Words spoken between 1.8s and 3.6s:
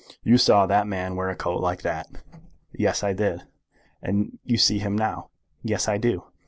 that." "Yes; I did."